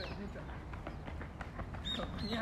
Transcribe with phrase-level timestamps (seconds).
[0.00, 0.40] 对，那个，
[1.94, 2.40] 怎么念？